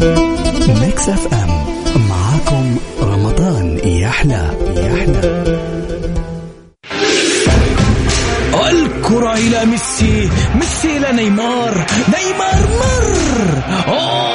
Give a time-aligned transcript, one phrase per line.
[0.00, 1.50] Mix FM.
[2.08, 5.44] معاكم رمضان يحلى يحلى.
[8.70, 13.62] الكرة إلى ميسي ميسي إلى نيمار نيمار مر.
[13.88, 14.30] أوه.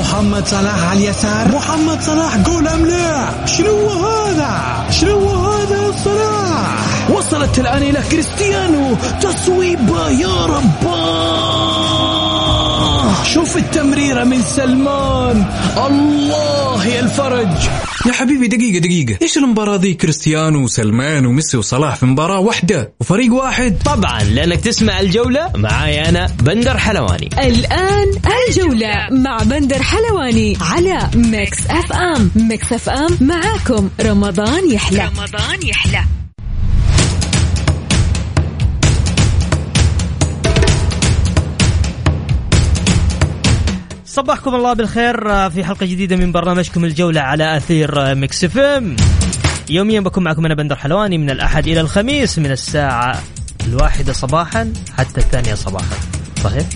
[0.00, 1.48] محمد صلاح على اليسار.
[1.48, 4.85] محمد صلاح جول أم لا شنو هذا؟
[7.46, 8.96] وصلت الآن إلى كريستيانو.
[9.22, 11.76] تصويبة يا رباه
[13.24, 15.44] شوف التمريرة من سلمان.
[15.86, 17.48] الله يا الفرج.
[18.06, 19.18] يا حبيبي دقيقة دقيقة.
[19.22, 23.78] إيش المباراة ذي؟ كريستيانو وسلمان وميسي وصلاح في مباراة واحدة وفريق واحد.
[23.84, 27.30] طبعا لأنك تسمع الجولة معاي أنا بندر حلواني.
[27.38, 35.10] الآن الجولة مع بندر حلواني على Mix FM Mix FM معاكم رمضان يحلى.
[35.16, 36.15] رمضان يحلى.
[44.16, 48.96] صبحكم الله بالخير في حلقة جديدة من برنامجكم الجولة على أثير Mix FM.
[49.70, 53.22] يوميا بكون معكم أنا بندر حلواني من الأحد إلى الخميس من الساعة
[53.66, 55.96] الواحدة صباحا حتى الثانية صباحا.
[56.44, 56.66] صحيح؟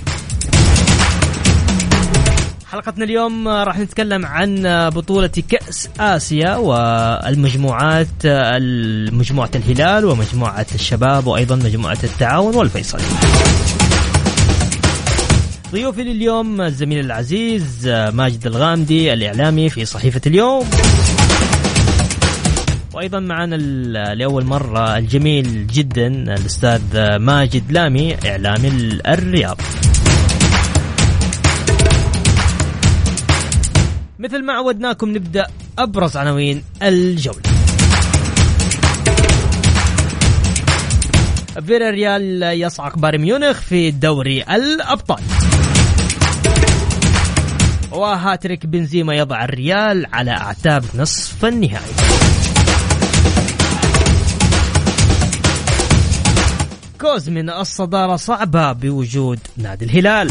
[2.70, 8.27] حلقتنا اليوم راح نتكلم عن بطولة كأس آسيا والمجموعات
[9.12, 12.98] مجموعة الهلال ومجموعة الشباب وأيضا مجموعة التعاون والفيصلي.
[15.73, 20.71] ضيوفي لليوم الزميل العزيز ماجد الغامدي الإعلامي في صحيفة اليوم.
[22.93, 23.57] وأيضا معنا
[24.15, 26.81] لأول مرة الجميل جدا الأستاذ
[27.17, 28.69] ماجد لامي إعلامي
[29.09, 29.61] الرياض.
[34.19, 35.47] مثل ما عودناكم نبدأ
[35.79, 37.43] أبرز عناوين الجولة.
[41.67, 45.21] فيرا ريال يصعق بايرن ميونخ في دوري الأبطال.
[47.93, 51.95] وهاتريك بنزيما يضع الريال على أعتاب نصف النهائي.
[57.00, 60.31] كوزمن الصدارة صعبة بوجود نادي الهلال.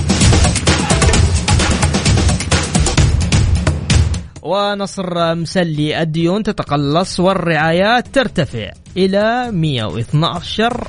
[4.42, 10.88] ونصر مسلي الديون تتقلص والرعايات ترتفع إلى 112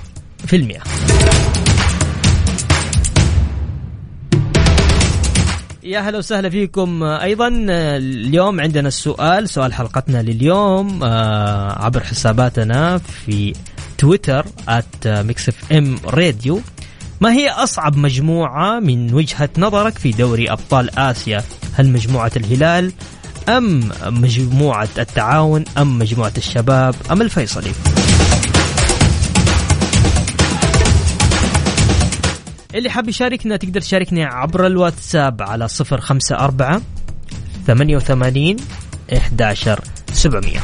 [5.82, 7.02] يا هلا وسهلا فيكم.
[7.02, 13.52] أيضا اليوم عندنا السؤال سؤال حلقتنا لليوم آه، عبر حساباتنا في
[13.98, 14.46] تويتر
[15.06, 16.60] Mix FM Radio.
[17.20, 22.92] ما هي أصعب مجموعة من وجهة نظرك في دوري أبطال آسيا؟ هل مجموعة الهلال
[23.48, 27.72] أم مجموعة التعاون أم مجموعة الشباب أم الفيصلي؟
[32.74, 36.82] اللي حاب يشاركنا تقدر تشاركني عبر الواتساب على 054
[37.66, 38.56] 88
[39.12, 39.80] 11
[40.12, 40.60] 700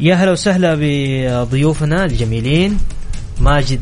[0.00, 2.78] يا هلا وسهلا بضيوفنا الجميلين.
[3.40, 3.80] ماجد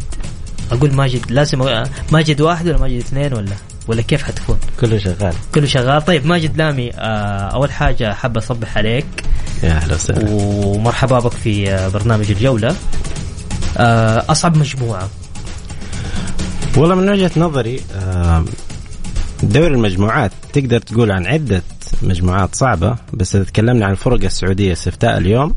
[0.72, 3.56] أقول ماجد لازم ماجد واحد ولا ماجد اثنين ولا؟
[3.88, 5.34] ولا كيف حتكون؟ كله شغال.
[5.54, 6.04] كله شغال.
[6.04, 9.06] طيب ماجد لامي آه، أول حاجة حاب أصبح عليك.
[9.62, 10.30] يا أهلا وسهلا.
[10.30, 12.76] ومرحبا بك في آه، برنامج الجولة.
[13.76, 15.08] آه، أصعب مجموعة.
[16.76, 17.80] والله من وجهة نظري
[19.42, 21.62] دوري المجموعات تقدر تقول عن عدة
[22.02, 25.54] مجموعات صعبة بس إذا تكلمنا عن الفرق السعودية استفتاء اليوم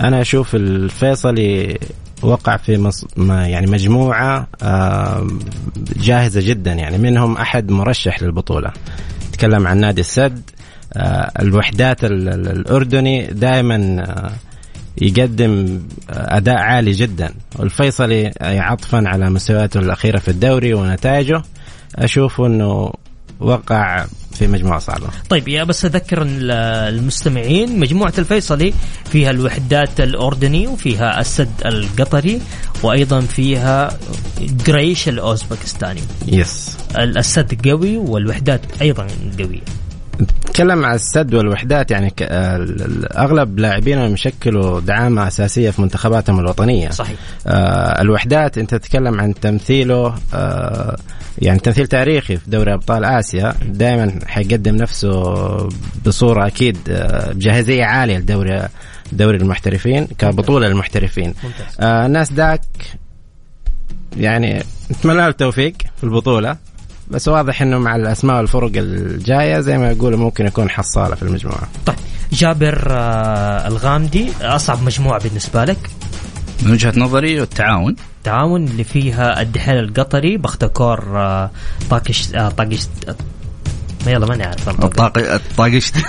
[0.00, 1.78] أنا أشوف الفيصلي
[2.22, 3.04] وقع في مص...
[3.16, 5.38] ما يعني مجموعة آم،
[5.96, 6.72] جاهزة جدا.
[6.72, 8.70] يعني منهم أحد مرشح للبطولة.
[9.32, 10.42] تكلم عن نادي السد
[10.92, 14.04] آه، الوحدات ال- ال- الأردني دائما
[15.02, 15.80] يقدم
[16.10, 17.34] أداء عالي جدا.
[17.56, 21.42] والفيصلي عطفا على مستوياته الأخيرة في الدوري ونتائجه.
[21.96, 22.92] أشوف إنه
[23.40, 24.04] وقع
[24.38, 25.06] في مجموعة صعبة.
[25.28, 26.50] طيب يا بس أذكر ال-
[26.94, 28.74] المستمعين مجموعة الفيصلي
[29.12, 32.40] فيها الوحدات الأردني وفيها السد القطري
[32.82, 33.98] وأيضا فيها
[34.66, 36.00] قريش الأوزبكستاني.
[36.26, 39.06] يس ال- السد قوي والوحدات أيضا
[39.38, 39.60] قوية.
[40.20, 46.90] نتكلم عن السد والوحدات يعني ال- أغلب لاعبينهم يشكلوا دعامة أساسية في منتخباتهم الوطنية.
[46.90, 47.16] صحيح.
[47.46, 50.96] آه الوحدات أنت تتكلم عن تمثيله آه
[51.38, 55.34] يعني تمثيل تاريخي في دوري أبطال آسيا دائما حيقدم نفسه
[56.06, 58.68] بصورة أكيد آه بجاهزيه عالية لدوري
[59.12, 61.76] دوري المحترفين كبطولة للمحترفين ممتاز.
[61.80, 62.60] آه الناس داك
[64.16, 66.56] يعني نتمنى له التوفيق في البطولة.
[67.10, 71.68] بس واضح إنه مع الأسماء والفرق الجاية زي ما يقولوا ممكن يكون حصالة في المجموعة.
[71.86, 71.96] طيب
[72.32, 75.90] جابر آه، الغامدي أصعب مجموعة بالنسبة لك؟
[76.62, 77.96] من وجهة نظري التعاون.
[78.18, 81.50] التعاون اللي فيها الدحيل القطري بختكور آه،
[81.90, 82.86] طاقش آه، طاقش
[84.06, 85.94] ما يلا ماني عارف الطاقشت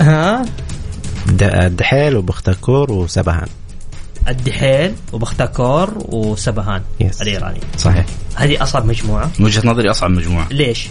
[0.00, 0.44] ها؟
[1.42, 3.48] الدحيل وبختكور وسبهان.
[4.28, 6.82] الدحيل وبختكور وسبهان.
[7.00, 7.22] يس.
[7.22, 7.60] الإيراني.
[7.76, 8.06] صحيح.
[8.38, 9.30] هذه أصعب مجموعة.
[9.38, 10.48] من وجهة نظري أصعب مجموعة.
[10.50, 10.88] ليش؟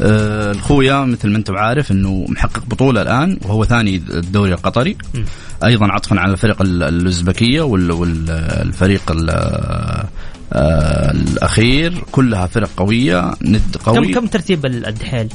[0.00, 4.96] آه، الخويا مثل ما أنت عارف إنه محقق بطولة الآن وهو ثاني الدوري القطري.
[5.14, 5.18] م.
[5.64, 9.30] أيضا عطفا على الفرق ال- الأوزبكية وال- والفريق ال-
[10.52, 12.04] آه، الأخير.
[12.12, 14.12] كلها فرق قوية ند كم قوي.
[14.12, 15.28] كم ترتيب الدحيل؟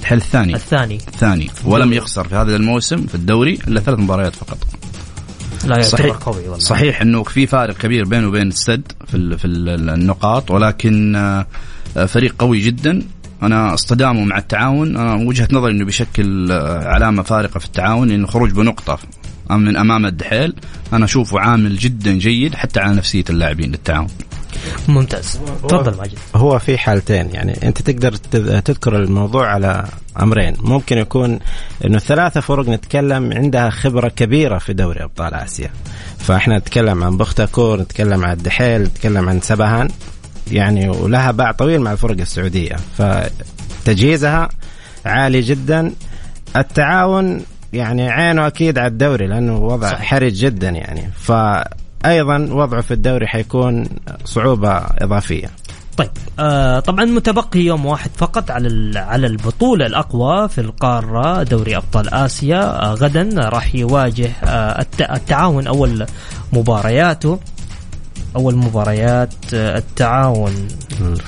[0.00, 0.54] الحل الثاني.
[0.54, 0.96] الثاني.
[0.96, 1.50] الثاني.
[1.64, 4.58] ولم يخسر في هذا الموسم في الدوري إلا ثلاث مباريات فقط.
[5.64, 6.16] لا يعتبر صحيح.
[6.16, 6.58] قوي والله.
[6.58, 11.46] صحيح إنه في فارق كبير بينه وبين السد في ال- في ال- النقاط ولكن آه،
[12.06, 13.02] فريق قوي جدا.
[13.42, 14.96] أنا أصطدامه مع التعاون.
[14.96, 18.98] أنا وجهة نظري إنه بيشكل آه، علامة فارقة في التعاون لأنه خروج بنقطة
[19.50, 20.54] من أمام الدحيل.
[20.92, 24.08] أنا أشوفه عامل جدا جيد حتى على نفسية اللاعبين للتعاون.
[24.88, 25.38] ممتاز.
[25.68, 26.18] تفضل ماجد.
[26.34, 29.84] هو في حالتين يعني أنت تقدر تذ- تذكر الموضوع على
[30.20, 30.54] أمرين.
[30.60, 31.38] ممكن يكون
[31.84, 35.70] إنه الثلاثه فرق نتكلم عندها خبرة كبيرة في دوري أبطال آسيا.
[36.18, 39.88] فإحنا نتكلم عن بختكور نتكلم عن الدحيل نتكلم عن سبهان.
[40.50, 42.76] يعني ولها باع طويل مع الفرق السعودية.
[42.98, 44.48] فتجهيزها
[45.06, 45.92] عالي جدا.
[46.56, 50.02] التعاون يعني عينه أكيد على الدوري لأنه وضع صحيح.
[50.02, 51.10] حرج جدا يعني.
[52.04, 53.88] فايضا وضعه في الدوري حيكون
[54.24, 55.50] صعوبة إضافية.
[55.96, 62.14] طيب آه طبعا متبقي يوم واحد فقط على على البطولة الأقوى في القارة دوري أبطال
[62.14, 62.60] آسيا.
[62.62, 66.06] آه غدا راح يواجه آه الت- التعاون أول
[66.52, 67.38] مبارياته.
[68.36, 70.68] أول مباريات آه التعاون.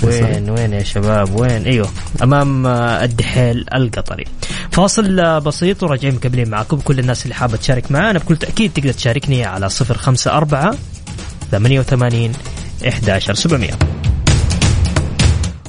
[0.03, 1.89] وين وين يا شباب؟ وين؟ أيوه
[2.23, 4.25] أمام آه الدحيل القطري.
[4.71, 8.93] فاصل آه بسيط وراجعين مكملين معكم كل الناس اللي حابة تشارك معنا بكل تأكيد تقدر
[8.93, 10.79] تشاركني على 054
[11.51, 12.33] 88
[12.87, 13.71] 11700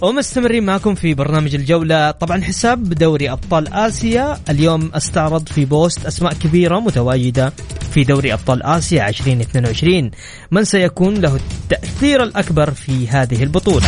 [0.01, 2.11] ومستمرين معكم في برنامج الجولة.
[2.11, 4.37] طبعا حساب دوري أبطال آسيا.
[4.49, 7.53] اليوم أستعرض في بوست أسماء كبيرة متواجدة
[7.93, 10.11] في دوري أبطال آسيا 2022
[10.51, 13.87] من سيكون له التأثير الأكبر في هذه البطولة.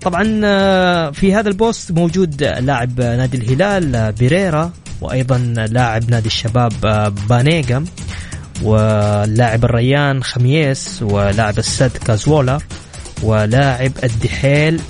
[0.00, 5.38] طبعا آه، في هذا ال post موجود لاعب نادي الهلال آه، بيريرا وأيضا
[5.70, 7.84] لاعب نادي الشباب آه، بانيجا
[8.62, 12.62] ولاعب الريان خاميس ولاعب السد كازورلا
[13.22, 14.80] ولاعب الدحيل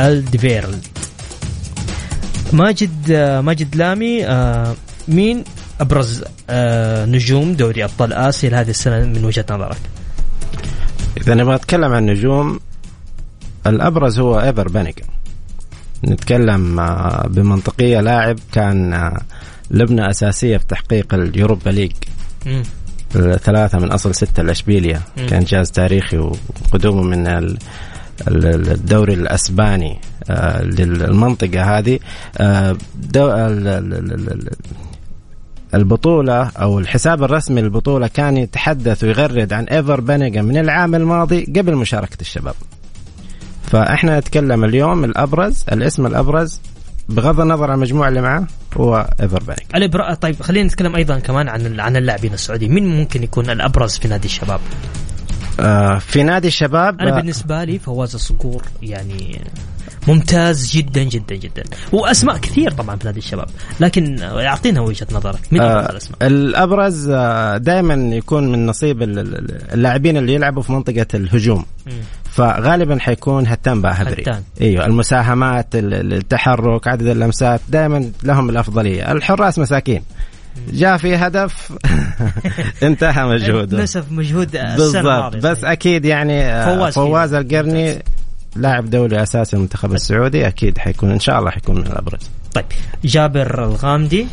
[0.00, 0.78] ألدرفيريلد
[2.52, 3.12] ماجد
[3.44, 4.74] ماجد لامي آه،
[5.08, 5.44] مين
[5.80, 9.78] أبرز آه، نجوم دوري أبطال آسيا لهذه السنة من وجهة نظرك؟
[11.16, 12.60] إذا نبغى نتكلم عن النجوم
[13.66, 15.04] الأبرز هو إيفر بانيجا
[16.04, 19.12] نتكلم آه، بمنطقية لاعب كان
[19.70, 21.92] لبنة أساسية في تحقيق ال Europa League.
[23.42, 25.02] ثلاثة من أصل ستة الأشبيلية.
[25.16, 25.26] مم.
[25.26, 27.58] كان إنجاز تاريخي وقدومه من ال-
[28.28, 29.98] ال- الدوري الأسباني
[30.30, 31.98] آه، للمنطقة هذه.
[32.38, 32.76] آه،
[35.74, 41.76] البطولة أو الحساب الرسمي للبطولة كان يتحدث ويغرد عن إيفر بانيجا من العام الماضي قبل
[41.76, 42.54] مشاركة الشباب.
[43.62, 46.60] فإحنا نتكلم اليوم الأبرز الاسم الأبرز
[47.08, 48.46] بغض النظر عن المجموعة اللي معه
[48.76, 50.14] هو بانيجا الإبرا...
[50.14, 54.26] طيب خلينا نتكلم أيضا كمان عن عن اللاعبين السعوديين، مين ممكن يكون الأبرز في نادي
[54.26, 54.60] الشباب؟
[55.60, 59.40] آه، في نادي الشباب أنا آه، بالنسبة لي فواز الصقور يعني
[60.08, 61.62] ممتاز جدا جدا جدا
[61.92, 63.46] وأسماء كثير طبعا في نادي الشباب
[63.80, 69.72] لكن أعطينا وجهة نظرك ابرز آه الاسماء؟ الأبرز آه دائما يكون من نصيب ال- ال-
[69.74, 71.92] اللاعبين اللي يلعبوا في منطقة الهجوم مم.
[72.32, 74.42] فغالبا حيكون هتان باهدري هتان.
[74.60, 79.12] إيوه المساهمات ال- ال- التحرك عدد اللمسات دائما لهم الأفضلية.
[79.12, 80.02] الحراس مساكين.
[80.72, 81.72] جاء في هدف
[82.82, 83.82] انتهى مجهوده.
[83.82, 85.36] نسف مجهود بالضبط.
[85.36, 85.64] بس.
[85.64, 87.34] أكيد يعني آه، فواز فواز.
[87.34, 87.98] القرني
[88.56, 92.30] لاعب دولي أساسي المنتخب السعودي أكيد حيكون إن شاء الله حيكون من الأبرز.
[92.54, 92.64] طيب.
[93.04, 94.26] جابر الغامدي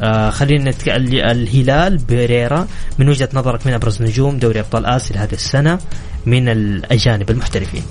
[0.00, 0.88] آه خلينا نتك...
[0.88, 2.66] ال- الهلال بيريرا
[2.98, 5.78] من وجهة نظرك من أبرز نجوم دوري أبطال آسيا لهذه السنة
[6.26, 7.82] من الأجانب المحترفين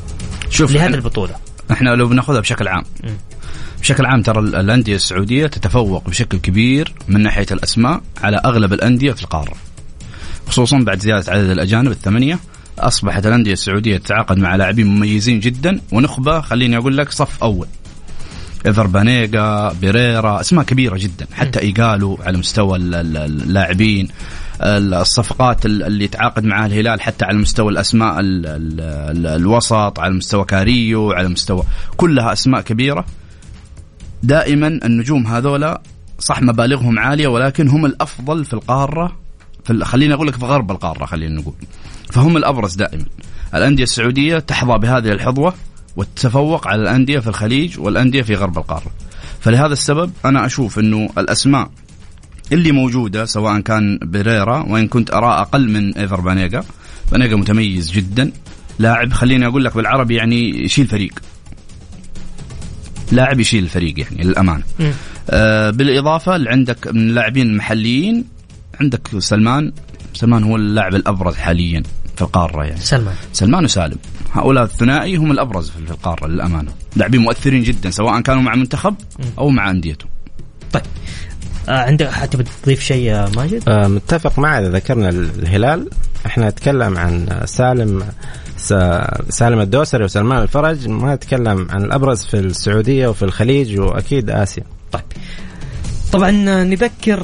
[0.49, 1.35] شوف لهذه البطولة؟
[1.71, 2.83] إحنا لو بناخذها بشكل عام.
[3.03, 3.13] مم.
[3.81, 9.11] بشكل عام ترى ال- الأندية السعودية تتفوق بشكل كبير من ناحية الأسماء على أغلب الأندية
[9.11, 9.53] في القارة.
[10.47, 12.39] خصوصا بعد زيادة عدد الأجانب الثمانية
[12.79, 15.81] أصبحت الأندية السعودية تتعاقد مع لاعبين مميزين جدا.
[15.91, 17.67] ونخبة خليني أقول لك صف أول.
[18.65, 21.27] إيفر بانيجا بيريرا أسماء كبيرة جدا.
[21.33, 24.07] حتى إيجالو على مستوى ال- ال- اللاعبين
[24.61, 30.13] الصفقات ال- اللي يتعاقد معها الهلال حتى على مستوى الأسماء ال ال ال الوسط على
[30.13, 31.63] مستوى كاريو على مستوى
[31.97, 33.05] كلها أسماء كبيرة.
[34.23, 35.81] دائما النجوم هذولا
[36.19, 39.15] صح مبالغهم عالية ولكن هم الأفضل في القارة
[39.65, 41.53] في خليني أقول لك في غرب القارة خلينا نقول.
[42.11, 43.05] فهم الأبرز دائما.
[43.55, 45.53] الأندية السعودية تحظى بهذه الحظوة.
[45.95, 48.91] وتتفوق على الأندية في الخليج والأندية في غرب القارة.
[49.39, 51.69] فلهذا السبب أنا أشوف إنه الأسماء
[52.51, 56.63] اللي موجودة سواء كان بيريرا وإن كنت أرى أقل من إيفر بانيجا.
[57.11, 58.31] بانيجا متميز جدا.
[58.79, 61.13] لاعب خليني أقول لك بالعربي يعني يشيل فريق.
[63.11, 64.63] لاعب يشيل الفريق يعني للأمانة.
[65.29, 68.25] آه بالإضافة اللي عندك من اللاعبين المحليين
[68.81, 69.71] عندك سلمان.
[70.13, 71.83] سلمان هو اللاعب الأبرز حاليا
[72.15, 72.79] في القارة يعني.
[72.79, 73.15] سلمان.
[73.33, 73.97] سلمان وسالم.
[74.33, 76.71] هؤلاء الثنائي هم الأبرز في القارة للأمانة.
[76.95, 78.95] لاعبين مؤثرين جدا سواء كانوا مع منتخب
[79.37, 80.05] أو مع أنديته.
[80.73, 80.83] طيب.
[81.69, 85.89] آه عندك حتى تضيف شيء يا ماجد؟ آه متفق معه إذا ذكرنا الهلال
[86.25, 88.03] إحنا نتكلم عن سالم
[89.29, 94.63] سالم الدوسري وسلمان الفرج ما نتكلم عن الأبرز في السعودية وفي الخليج وأكيد آسيا.
[94.91, 95.03] طيب.
[96.13, 96.31] طبعا
[96.63, 97.19] نذكر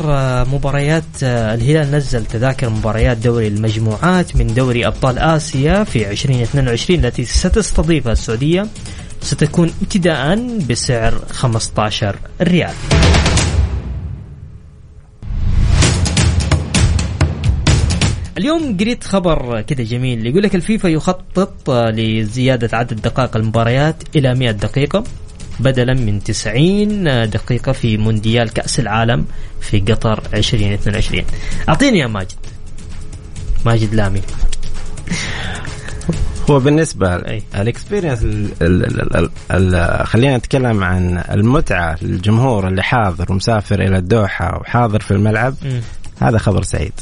[0.45, 8.11] مباريات الهلال نزل تذاكر مباريات دوري المجموعات من دوري أبطال آسيا في 2022 التي ستستضيفها
[8.11, 8.67] السعودية
[9.21, 12.73] ستكون ابتداء بسعر 15 ريال.
[18.37, 24.51] اليوم قريت خبر كده جميل يقول لك الفيفا يخطط لزيادة عدد دقائق المباريات إلى 100
[24.51, 25.03] دقيقة
[25.59, 29.25] بدلا من 90 دقيقة في مونديال كأس العالم
[29.61, 31.23] في قطر 2022
[31.69, 32.31] أعطيني يا ماجد.
[33.65, 34.21] ماجد لامي.
[36.49, 37.15] هو بالنسبة
[37.55, 38.19] الاكسبيرينس
[40.03, 45.55] خلينا نتكلم عن المتعة للجمهور اللي حاضر ومسافر إلى الدوحة وحاضر في الملعب.
[45.63, 45.79] م.
[46.21, 46.93] هذا خبر سعيد.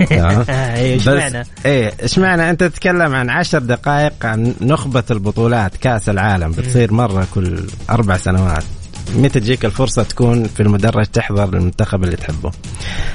[0.50, 6.50] إيش معنى؟ إيه إيش معنى أنت تتكلم عن عشر دقائق عن نخبة البطولات كأس العالم؟
[6.50, 8.64] بتصير مرة كل أربع سنوات.
[9.16, 12.50] متى تجيك الفرصة تكون في المدرج تحضر المنتخب اللي تحبه؟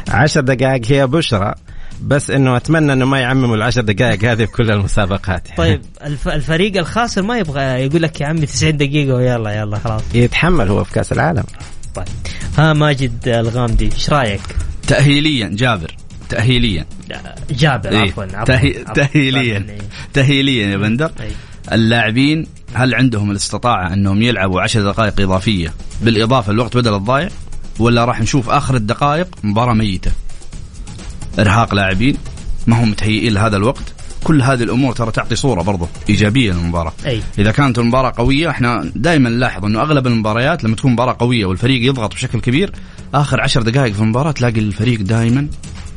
[0.09, 1.53] عشر دقائق هي بشرى
[2.01, 5.47] بس إنه أتمنى إنه ما يعمموا العشر دقائق هذه في كل المسابقات.
[5.57, 10.01] طيب الف الفريق الخاسر ما يبغى يقول لك يا عمي 90 دقيقة ويلا يلا خلاص.
[10.13, 11.43] يتحمل هو في كأس العالم.
[11.95, 12.07] طيب.
[12.57, 14.41] ها ماجد الغامدي إيش رأيك؟
[14.87, 15.95] تأهيليا جابر.
[16.31, 16.85] تأهيليا.
[17.51, 18.73] جابر إيه؟ عفوا عفوا تهي...
[18.73, 19.65] تأهيليا.
[20.13, 21.11] تأهيليا يا بندر.
[21.19, 21.31] أي.
[21.71, 27.29] اللاعبين هل عندهم الاستطاعة أنهم يلعبوا عشر دقائق إضافية بالإضافة الوقت بدل الضايع
[27.79, 30.11] ولا راح نشوف آخر الدقائق مباراة ميتة؟
[31.39, 32.17] إرهاق لاعبين
[32.67, 33.93] ما هم متهيئين لهذا الوقت.
[34.23, 36.93] كل هذه الأمور ترى تعطي صورة برضه إيجابية للمباراة.
[37.05, 37.21] أي.
[37.39, 41.89] إذا كانت المباراة قوية إحنا دائما نلاحظ إنه أغلب المباريات لما تكون مباراة قوية والفريق
[41.89, 42.71] يضغط بشكل كبير
[43.13, 45.47] آخر عشر دقائق في المباراة تلاقي الفريق دائما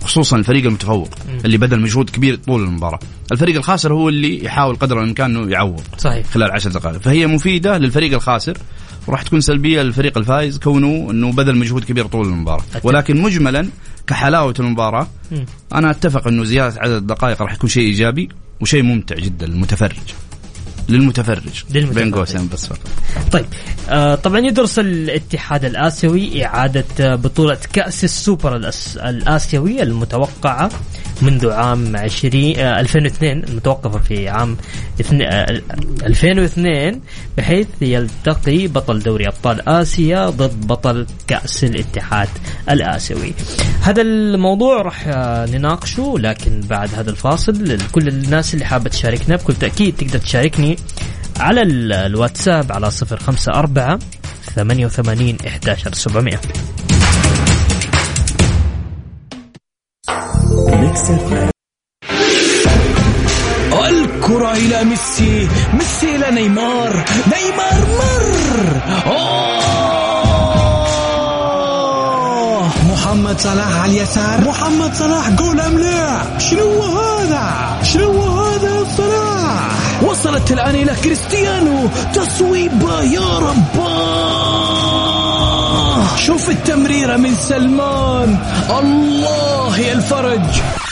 [0.05, 1.09] خصوصا الفريق المتفوق.
[1.45, 2.99] اللي بذل مجهود كبير طول المباراة
[3.33, 7.79] الفريق الخاسر هو اللي يحاول قدر الإمكان إنه يعوض صحيح خلال عشر دقائق فهي مفيدة
[7.79, 8.59] للفريق الخاسر
[9.07, 12.87] وراح تكون سلبية للفريق الفايز كونه إنه بذل مجهود كبير طول المباراة أتفق.
[12.87, 13.69] ولكن مجملا
[14.07, 15.45] كحلاوة المباراة مم.
[15.75, 18.29] أنا أتفق إنه زيادة عدد الدقائق راح يكون شيء إيجابي
[18.61, 19.97] وشيء ممتع جدا للمتفرج
[20.89, 22.03] للمتفرج للمتفرج.
[22.05, 22.79] بين قوسين بس فقط
[23.33, 23.45] طيب
[23.89, 30.71] آه طبعا يدرس الاتحاد الآسيوي إعادة آه، بطولة كأس السوبر الأس الآسيوي المتوقعة
[31.23, 34.57] منذ عام 20 آه 2002 المتوقفه في عام
[35.01, 35.61] اثن- آه
[36.07, 37.01] 2002
[37.39, 42.29] بحيث يلتقي بطل دوري أبطال آسيا ضد بطل كأس الاتحاد
[42.71, 43.33] الآسيوي.
[43.83, 49.55] هذا الموضوع راح آه، نناقشه لكن بعد هذا الفاصل كل الناس اللي حابة تشاركنا بكل
[49.55, 50.74] تأكيد تقدر تشاركني
[51.41, 53.99] على ال- الواتساب على صفر خمسة أربعة
[54.57, 56.41] ثمانية وثمانين إحداشر سبعمية.
[63.89, 65.49] الكرة إلى ميسي.
[65.75, 67.05] ميسي إلى نيمار.
[67.27, 68.81] نيمار مر.
[69.07, 69.45] أوه.
[72.93, 74.41] محمد صلاح على اليسار.
[74.41, 78.44] محمد صلاح جول أم لا شنو هذا؟ شنو هذا
[80.15, 84.85] وصلت الآن إلى كريستيانو تصويبة يا رباه
[86.17, 88.39] شوف التمريرة من سلمان.
[88.71, 90.41] الله يا الفرج.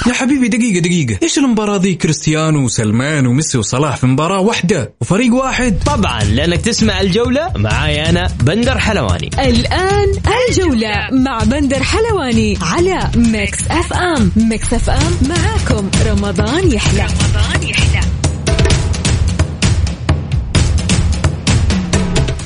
[0.06, 1.18] يا حبيبي دقيقة دقيقة.
[1.22, 5.78] إيش المباراة ذي؟ كريستيانو وسلمان وميسي وصلاح في مباراة واحدة وفريق واحد.
[5.86, 9.30] طبعا لأنك تسمع الجولة معاي أنا بندر حلواني.
[9.38, 10.12] الآن
[10.48, 14.32] الجولة مع بندر حلواني على Mix FM.
[14.36, 17.91] Mix FM معاكم رمضان يحلى رمضان يحلى.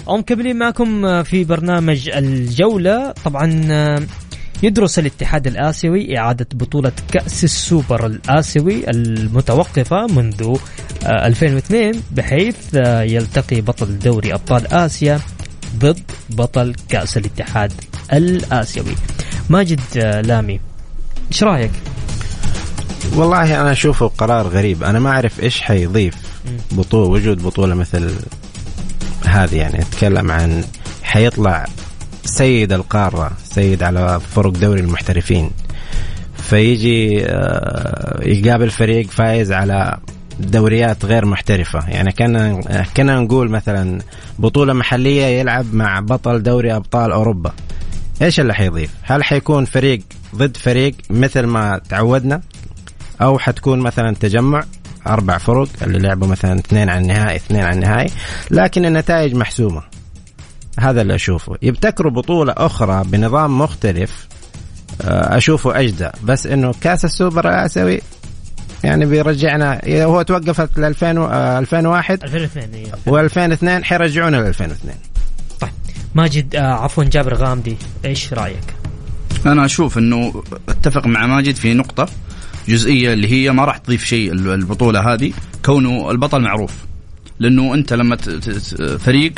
[0.07, 3.15] ومكملين معكم في برنامج الجولة.
[3.25, 3.47] طبعا
[4.63, 10.57] يدرس الاتحاد الآسيوي إعادة بطولة كأس السوبر الآسيوي المتوقفة منذ
[11.05, 15.21] آه، 2002 بحيث آه، يلتقي بطل دوري أبطال آسيا
[15.79, 17.73] ضد بطل كأس الاتحاد
[18.13, 18.95] الآسيوي.
[19.51, 20.61] ماجد آه، لامي
[21.33, 21.71] إيش رأيك؟
[23.15, 24.83] والله أنا أشوفه قرار غريب.
[24.85, 26.15] أنا ما أعرف إيش حيضيف
[26.73, 28.11] بطوله وجود بطولة مثل
[29.29, 30.65] هذه يعني أتكلم عن
[31.03, 31.65] حيطلع
[32.25, 35.51] سيد القارة سيد على فرق دوري المحترفين.
[36.37, 39.99] فيجي آه، يقابل فريق فايز على
[40.41, 41.89] دوريات غير محترفة.
[41.89, 42.63] يعني كنا
[42.97, 44.01] كنا نقول مثلا
[44.39, 47.53] بطولة محلية يلعب مع بطل دوري أبطال أوروبا.
[48.23, 50.01] إيش اللي حيضيف؟ هل حيكون فريق
[50.35, 52.41] ضد فريق مثل ما تعودنا؟
[53.21, 54.65] أو حتكون مثلا تجمع؟
[55.09, 58.11] أربع فرق اللي لعبوا مثلا اثنين على النهائي اثنين على النهائي
[58.51, 59.83] لكن النتائج محسومة.
[60.79, 61.57] هذا اللي أشوفه.
[61.63, 64.29] يبتكروا بطولة أخرى بنظام مختلف
[65.03, 66.11] آه، أشوفه أجدى.
[66.25, 68.01] بس إنه كأس السوبر الآسيوي
[68.85, 74.95] يعني بيرجعنا هو توقفت ل 2001 2002 و2002 حيرجعونا ل 2002
[75.61, 75.71] طيب.
[76.15, 78.75] ماجد آه عفوا جابر غامدي إيش رأيك؟
[79.47, 82.09] أنا أشوف إنه أتفق مع ماجد في نقطة.
[82.69, 85.33] جزئية اللي هي ما راح تضيف شيء البطولة هذه
[85.65, 86.73] كونه البطل معروف.
[87.39, 88.17] لأنه أنت لما
[88.99, 89.33] فريق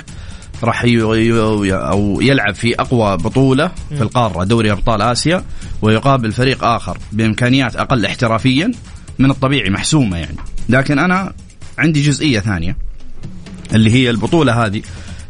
[0.62, 5.44] راح أو يلعب في أقوى بطولة في القارة دوري أبطال آسيا
[5.82, 8.72] ويقابل فريق آخر بإمكانيات أقل احترافيا
[9.18, 10.36] من الطبيعي محسومة يعني.
[10.68, 11.32] لكن أنا
[11.78, 12.76] عندي جزئية ثانية
[13.74, 14.82] اللي هي البطولة هذه.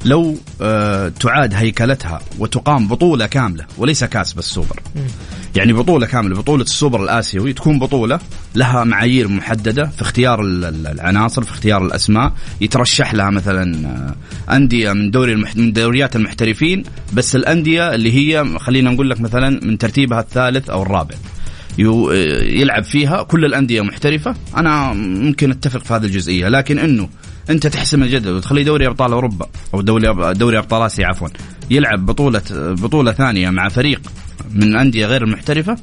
[0.05, 4.81] لو آه تعاد هيكلتها وتقام بطولة كاملة وليس كاس بس سوبر.
[5.57, 8.21] يعني بطولة كاملة بطولة السوبر الآسيوي تكون بطولة
[8.55, 15.11] لها معايير محددة في اختيار العناصر في اختيار الأسماء يترشح لها مثلا آه، أندية من
[15.11, 15.57] دوري المح...
[15.57, 20.83] من دوريات المحترفين بس الأندية اللي هي خلينا نقول لك مثلا من ترتيبها الثالث أو
[20.83, 21.15] الرابع.
[21.79, 24.35] يلعب فيها كل الأندية محترفة.
[24.57, 27.09] أنا ممكن أتفق في هذه الجزئية لكن إنه
[27.51, 31.29] انت تحسم الجدول وتخلي دوري أبطال أوروبا أو دوري دوري أبطال آسيا عفوا.
[31.71, 34.01] يلعب بطوله بطولة ثانية مع فريق
[34.51, 35.77] من أندية غير المحترفه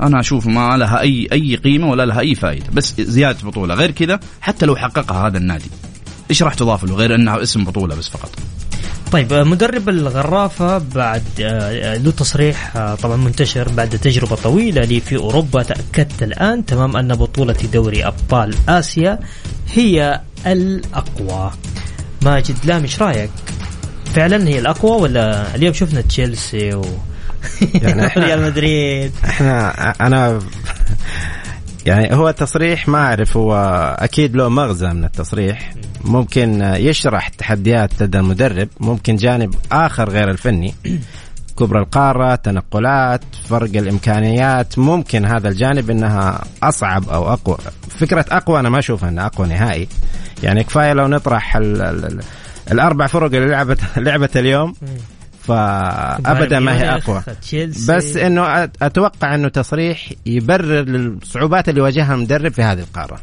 [0.00, 3.74] أنا أشوف ما لها اي أي قيمة ولا لها أي فائده بس زيادة بطولة.
[3.74, 5.70] غير كذا حتى لو حققها هذا النادي
[6.30, 8.30] إيش راح تضاف له؟ غير أنها اسم بطولة بس فقط.
[9.12, 15.16] طيب مدرب الغرافة بعد آه، له تصريح آه، طبعا منتشر بعد تجربة طويلة لي في
[15.16, 19.18] أوروبا تأكدت الآن تمام أن بطولة دوري أبطال آسيا
[19.72, 21.50] هي الأقوى.
[22.22, 23.30] ماجد لا مش رأيك؟
[24.14, 26.84] فعلا هي الأقوى ولا اليوم شفنا تشيلسي و
[27.74, 30.40] يعني ريال مدريد؟ إحنا أنا
[31.88, 33.54] يعني هو تصريح ما أعرف هو
[33.98, 35.74] أكيد له مغزى من التصريح
[36.04, 40.74] ممكن يشرح تحديات لدى المدرب ممكن جانب آخر غير الفني
[41.58, 47.56] كبر القارة تنقلات فرق الإمكانيات ممكن هذا الجانب أنها أصعب أو أقوى.
[47.88, 49.88] فكرة أقوى أنا ما أشوفها أنها أقوى نهائي.
[50.42, 52.20] يعني كفاية لو نطرح ال ال
[52.72, 54.74] الأربع فرق اللي لعبت لعبت اليوم
[55.48, 57.22] فابدا ما هي أقوى.
[57.88, 63.20] بس إنه أتوقع إنه تصريح يبرر الصعوبات اللي واجهها المدرب في هذه القارة.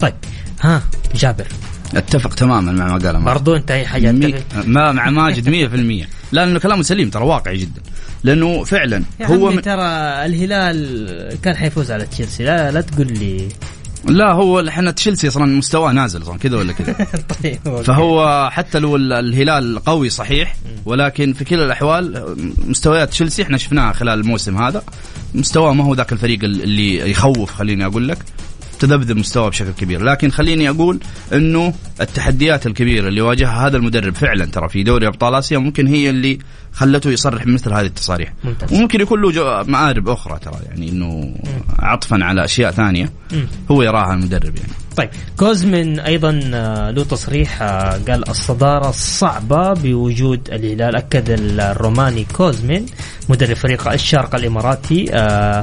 [0.00, 0.14] طيب
[0.60, 0.82] ها
[1.14, 1.46] جابر.
[1.94, 4.34] أتفق تماما مع ما قال برضو أنت أي حاجة مي...
[4.66, 7.82] ما مع ماجد 100% لأنه كلامه سليم ترى واقعي جدا.
[8.24, 9.62] لأنه فعلا هو من...
[9.62, 9.82] ترى
[10.26, 12.44] الهلال كان حيفوز على تشيلسي.
[12.44, 13.48] لا لا تقول لي
[14.08, 16.92] لا هو إحنا تشيلسي أصلا مستواه نازل أصلا كذا ولا كذا.
[17.42, 22.34] طيب فهو حتى لو الهلال قوي صحيح ولكن في كلا الأحوال
[22.66, 24.82] مستويات تشيلسي إحنا شفناها خلال الموسم هذا
[25.34, 28.18] مستواه ما هو ذاك الفريق اللي يخوف خليني أقول لك.
[28.86, 30.02] تذبذب مستواه بشكل كبير.
[30.02, 31.00] لكن خليني أقول
[31.32, 36.10] إنه التحديات الكبيرة اللي واجهها هذا المدرب فعلا ترى في دوري أبطال آسيا ممكن هي
[36.10, 36.38] اللي
[36.72, 38.32] خلته يصرح بمثل هذه التصاريح.
[38.44, 38.72] ممتاز.
[38.72, 41.34] وممكن يكون له مآرب أخرى ترى يعني إنه
[41.78, 43.12] عطفا على أشياء ثانية
[43.70, 44.72] هو يراها المدرب يعني.
[44.96, 50.96] طيب كوزمن أيضا آه، له تصريح آه، قال الصدارة صعبة بوجود الهلال.
[50.96, 52.86] أكد الروماني كوزمن
[53.28, 55.62] مدرب فريق الشارقه الإماراتي آه،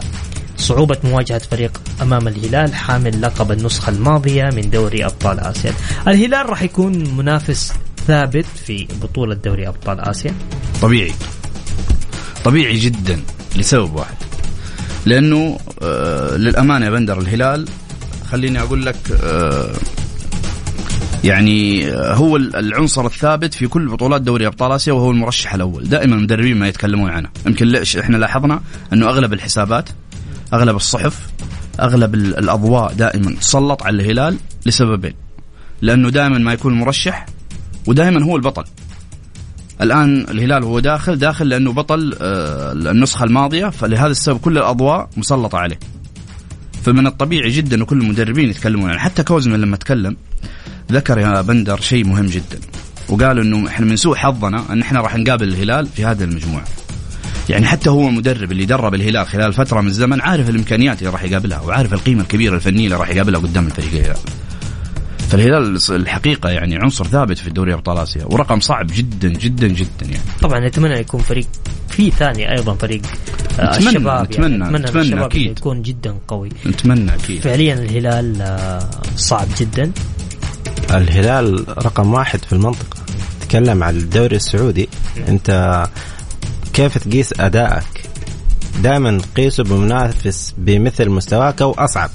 [0.62, 5.74] صعوبة مواجهة فريق أمام الهلال حامل لقب النسخة الماضية من دوري أبطال آسيا.
[6.08, 7.74] الهلال راح يكون منافس
[8.08, 10.34] ثابت في بطولة دوري أبطال آسيا.
[10.82, 11.13] طبيعي.
[12.45, 13.19] طبيعي جدا
[13.56, 14.15] لسبب واحد.
[15.06, 17.67] لأنه آه للأمانة يا بندر الهلال
[18.32, 19.69] خليني أقول لك آه
[21.24, 26.15] يعني آه، هو العنصر الثابت في كل بطولات دوري أبطال آسيا وهو المرشح الأول، دائما
[26.15, 28.62] المدربين ما يتكلمون عنه، يمكن ليش إحنا لاحظنا
[28.93, 29.89] أنه أغلب الحسابات
[30.54, 31.30] أغلب الصحف
[31.80, 35.14] أغلب الأضواء دائما تسلط على الهلال لسببين.
[35.82, 37.26] لأنه دائما ما يكون مرشح
[37.88, 38.64] ودائما هو البطل.
[39.82, 45.58] الآن الهلال هو داخل داخل لأنه بطل آه، النسخة الماضية فلهذا السبب كل الأضواء مسلطة
[45.58, 45.80] عليه.
[46.84, 50.18] فمن الطبيعي جدا انه كل المدربين يتكلمون يعني حتى كوزمن لما تكلم
[50.92, 52.60] ذكر يا بندر شيء مهم جدا
[53.10, 56.66] وقال إنه إحنا من سوء حظنا إن إحنا راح نقابل الهلال في هذه المجموعة.
[57.50, 61.24] يعني حتى هو المدرب اللي درب الهلال خلال فترة من الزمن عارف الإمكانيات اللي راح
[61.24, 64.18] يقابلها وعارف القيمة الكبيرة الفنية اللي راح يقابلها قدام الفريق الهلال.
[65.30, 70.20] فالهلال الحقيقة يعني عنصر ثابت في الدوري أبطال آسيا ورقم صعب جدا جدا جدا يعني.
[70.42, 71.48] طبعا نتمنى يكون فريق
[71.90, 73.02] في ثاني أيضا فريق
[73.60, 75.58] آه، نتمنى- الشباب نتمنى- يعني نتمنى الشباب أكيد.
[75.60, 76.50] يكون جدا قوي.
[76.66, 77.42] نتمنى أكيد.
[77.42, 79.92] فعليا الهلال آه، صعب جدا.
[80.92, 82.98] الهلال رقم واحد في المنطقة.
[83.42, 84.90] تكلم عن الدوري السعودي.
[85.28, 85.84] أنت
[86.74, 88.10] كيف تقيس أدائك؟
[88.84, 92.10] دائما قيسه بمنافس بمثل مستواك أو أصعب.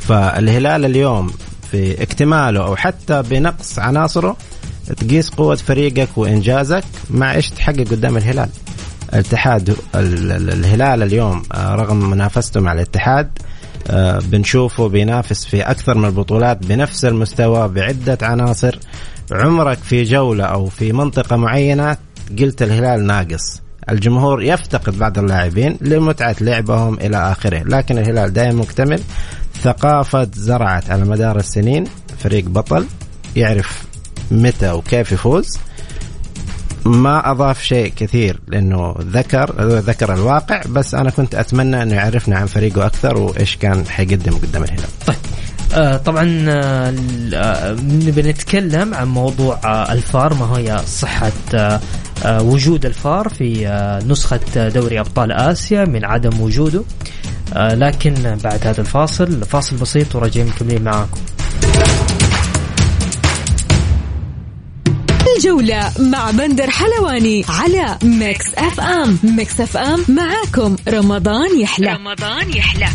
[0.00, 1.30] فالهلال اليوم
[1.70, 4.36] في اكتماله أو حتى بنقص عناصره
[4.96, 8.48] تقيس قوة فريقك وإنجازك مع إيش تحقق قدام الهلال.
[9.12, 13.30] الاتحاد ال- ال- الهلال اليوم آه، رغم منافسته مع الاتحاد
[13.90, 18.78] آه، بنشوفه بينافس في أكثر من البطولات بنفس المستوى بعدة عناصر.
[19.32, 21.96] عمرك في جولة أو في منطقة معينة
[22.38, 23.63] قلت الهلال ناقص.
[23.90, 27.62] الجمهور يفتقد بعض اللاعبين لمتعة لعبهم إلى آخره.
[27.66, 29.00] لكن الهلال دائما مكتمل.
[29.62, 31.84] ثقافة زرعت على مدار السنين.
[32.18, 32.86] فريق بطل.
[33.36, 33.84] يعرف
[34.30, 35.58] متى وكيف يفوز.
[36.84, 40.62] ما أضاف شيء كثير لأنه ذكر ذكر الواقع.
[40.68, 44.88] بس أنا كنت أتمنى أنه يعرفنا عن فريقه أكثر وإيش كان حيقدم قدام الهلال.
[45.06, 45.16] طيب.
[45.74, 46.94] آه طبعا آه
[47.34, 50.34] آه، بنتكلم عن موضوع آه الفار.
[50.34, 51.80] ما هي صحة آه
[52.26, 56.82] وجود الفار في آه نسخة دوري أبطال آسيا من عدم وجوده.
[57.56, 61.20] آه لكن بعد هذا الفاصل فاصل بسيط وراجعين مكملين معاكم.
[65.36, 69.18] الجولة مع بندر حلواني على Mix FM.
[69.22, 70.76] Mix FM معاكم.
[70.88, 71.92] رمضان يحلى.
[71.92, 72.88] رمضان يحلى.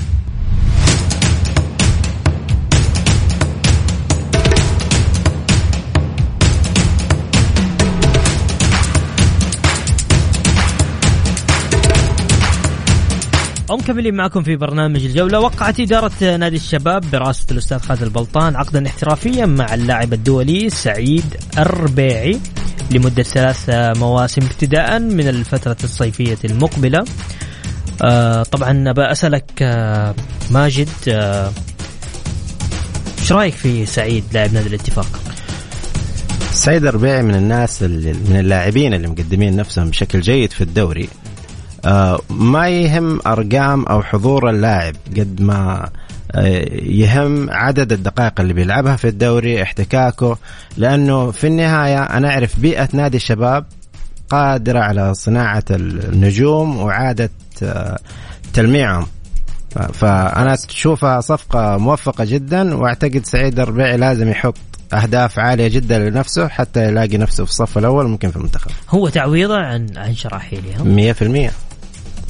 [13.70, 15.40] ومكملين معكم في برنامج الجولة.
[15.40, 22.40] وقعت إدارة نادي الشباب برئاسة الأستاذ خالد البلطان عقدا احترافيا مع اللاعب الدولي سعيد الربيعي
[22.92, 27.06] لمدة ثلاث مواسم ابتداء من الفترة الصيفية المقبلة.
[28.02, 30.16] آه طبعا بأسألك آه
[30.52, 31.52] ماجد آه،
[33.20, 35.20] إيش رأيك في سعيد لاعب نادي الاتفاق؟
[36.52, 41.10] سعيد الربيعي من الناس اللي من اللاعبين اللي مقدمين نفسهم بشكل جيد في الدوري.
[42.30, 45.90] ما يهم أرقام أو حضور اللاعب قد ما
[46.32, 50.38] آه، يهم عدد الدقائق اللي بيلعبها في الدوري احتكاكه.
[50.78, 53.66] لأنه في النهاية أنا أعرف بيئة نادي الشباب
[54.30, 57.30] قادرة على صناعة النجوم وإعادة
[57.64, 58.00] آه،
[58.54, 59.08] تلميعهم.
[59.94, 64.56] فأنا أشوفها صفقة موفقة جدا وأعتقد سعيد الربيعي لازم يحط
[64.94, 68.72] أهداف عالية جدا لنفسه حتى يلاقي نفسه في الصف الأول ممكن في المنتخب.
[68.90, 71.69] هو تعويضه عن عن شراحيلي ها؟ 100%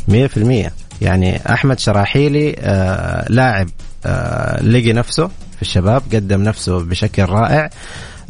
[0.09, 3.69] 100% يعني أحمد شراحيلي آه لاعب
[4.05, 7.69] آه لقي نفسه في الشباب قدم نفسه بشكل رائع.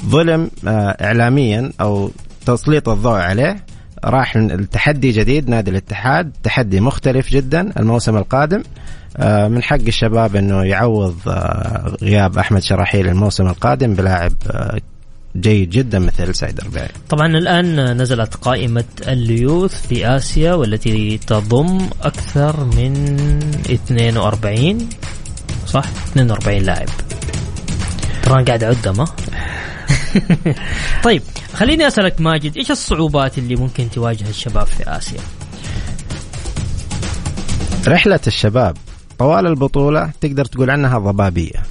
[0.05, 2.11] ظلم آه اعلاميا أو
[2.45, 3.63] تسليط الضوء عليه.
[4.05, 6.31] راح التحدي جديد نادي الاتحاد.
[6.43, 8.63] تحدي مختلف جدا الموسم القادم.
[9.17, 14.79] آه من حق الشباب إنه يعوض آه غياب أحمد شراحيلي الموسم القادم بلاعب آه
[15.35, 22.63] جيد جدا مثل سعيد الربيعي طبعا الآن نزلت قائمة الليوث في آسيا والتي تضم أكثر
[22.63, 22.93] من
[23.69, 24.89] 42
[25.67, 26.87] صح؟ 42 لاعب.
[28.23, 29.05] ترى أنا قاعد أعدهم
[31.05, 31.21] طيب
[31.53, 35.19] خليني أسألك ماجد إيش الصعوبات اللي ممكن تواجه الشباب في آسيا؟
[37.87, 38.77] رحلة الشباب
[39.19, 41.63] طوال البطولة تقدر تقول عنها ضبابية.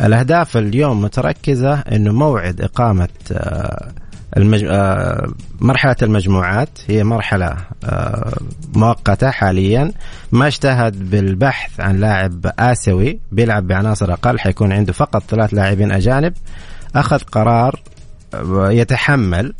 [0.00, 3.88] الأهداف اليوم متركزة أنه موعد إقامة آه،
[4.36, 4.64] المج...
[4.64, 5.28] آه،
[5.60, 6.78] مرحلة المجموعات.
[6.88, 8.32] هي مرحلة آه،
[8.74, 9.92] مؤقتة حاليا.
[10.32, 16.32] ما اجتهد بالبحث عن لاعب آسيوي بيلعب بعناصر أقل حيكون عنده فقط ثلاث لاعبين أجانب.
[16.96, 17.80] أخذ قرار
[18.54, 19.54] يتحمل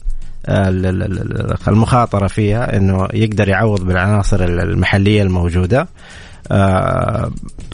[0.48, 5.88] ال- ال- ال- المخاطرة فيها أنه يقدر يعوض بالعناصر المحلية الموجودة.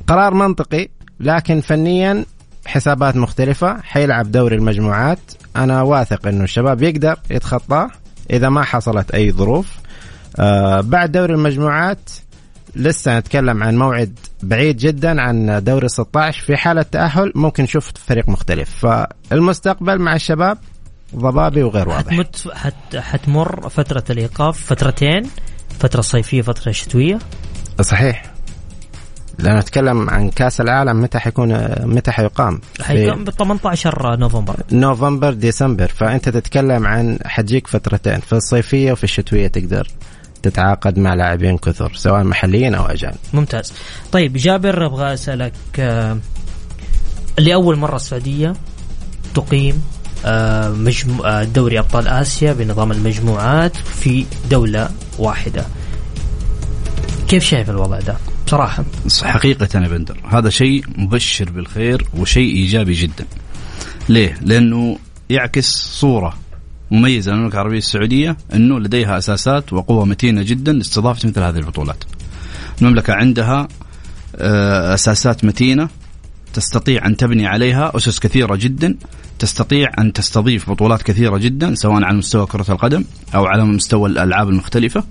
[0.07, 0.89] قرار منطقي
[1.21, 2.25] لكن فنيا
[2.67, 5.19] حسابات مختلفة حيلعب دوري المجموعات.
[5.57, 7.91] أنا واثق أنه الشباب يقدر يتخطاه
[8.31, 9.77] إذا ما حصلت أي ظروف.
[10.39, 12.11] آه، بعد دوري المجموعات
[12.77, 18.29] لسه نتكلم عن موعد بعيد جدا عن دوري 16 في حالة تأهل ممكن نشوف فريق
[18.29, 18.87] مختلف.
[18.87, 20.59] فالمستقبل مع الشباب
[21.17, 22.13] ضبابي وغير واضح.
[22.13, 25.23] حتمت حت حتمر فترة الإيقاف فترتين
[25.81, 27.19] فترة صيفية فترة شتوية.
[27.81, 28.36] صحيح.
[29.39, 31.49] لأن نتكلم عن كأس العالم متى حيكون
[31.85, 32.61] متى حيقام.
[32.81, 34.57] حيقام ب 18 نوفمبر.
[34.73, 35.89] نوفمبر ديسمبر.
[35.89, 39.89] فأنت تتكلم عن حتجيك فترتين في الصيفية وفي الشتوية تقدر
[40.43, 43.17] تتعاقد مع لاعبين كثر سواء محليين أو أجانب.
[43.33, 43.73] ممتاز.
[44.13, 46.19] طيب جابر أبغى أسألك آه،
[47.39, 48.55] لأول مرة السعودية
[49.35, 49.83] تقيم
[50.25, 51.25] آه، مجمو...
[51.25, 55.65] آه، دوري أبطال آسيا بنظام المجموعات في دولة واحدة.
[57.29, 58.85] كيف شايف الوضع ده؟ بصراحة.
[59.23, 63.27] حقيقة يا بندر هذا شيء مبشر بالخير وشيء إيجابي جدا.
[64.09, 64.99] ليه؟ لأنه
[65.31, 66.37] يعكس صورة
[66.91, 72.05] مميزة للمملكة العربية السعودية أنه لديها أساسات وقوة متينة جدا لاستضافة مثل هذه البطولات.
[72.83, 73.69] المملكة عندها
[74.37, 75.89] آه، أساسات متينة
[76.55, 78.97] تستطيع أن تبني عليها أسس كثيرة جدا
[79.39, 83.05] تستطيع أن تستضيف بطولات كثيرة جدا سواء على مستوى كرة القدم
[83.35, 85.05] أو على مستوى الألعاب المختلفة.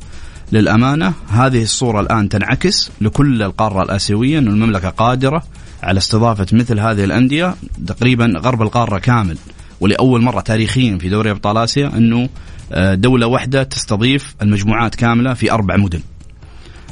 [0.55, 5.43] للأمانة هذه الصورة الآن تنعكس لكل القارة الآسيوية أن المملكة قادرة
[5.83, 7.55] على استضافة مثل هذه الأندية
[7.87, 9.37] تقريبا غرب القارة كامل.
[9.79, 12.29] ولأول مرة تاريخيا في دوري أبطال آسيا أنه
[12.71, 15.99] آه، دولة واحدة تستضيف المجموعات كاملة في أربع مدن.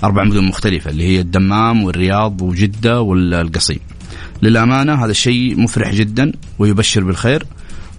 [0.04, 3.80] أربع مدن مختلفة اللي هي الدمام والرياض وجدة والقصيم.
[4.41, 7.45] للأمانة هذا الشيء مفرح جدا ويبشر بالخير.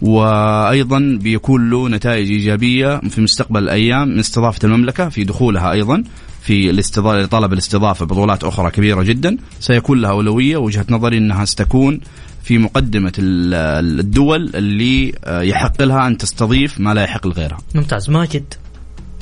[0.04, 6.02] وأيضا بيكون له نتائج إيجابية في مستقبل الأيام من استضافة المملكة في دخولها أيضا
[6.42, 12.00] في الاستضافه طلب الاستضافة بطولات أخرى كبيرة جدا سيكون لها أولوية وجهة نظري إنها ستكون
[12.42, 13.54] في مقدمة ال-
[14.00, 17.58] الدول اللي آه، يحق لها أن تستضيف ما لا يحق لغيرها.
[17.74, 18.44] ممتاز ماجد